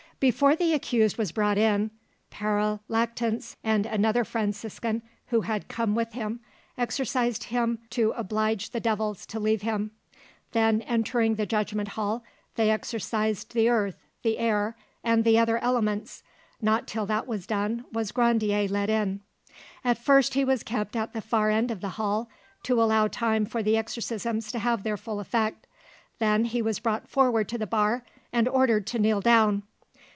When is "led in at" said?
18.67-19.97